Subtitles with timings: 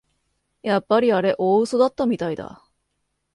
[0.63, 2.65] やっぱりあれ大うそだったみたいだ